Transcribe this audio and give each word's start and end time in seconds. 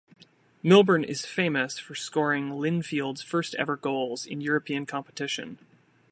Milburn 0.63 1.03
is 1.03 1.27
famous 1.27 1.77
for 1.77 1.93
scoring 1.93 2.49
Linfield's 2.49 3.21
first 3.21 3.53
ever 3.59 3.77
goals 3.77 4.25
in 4.25 4.41
European 4.41 4.87
competition. 4.87 5.59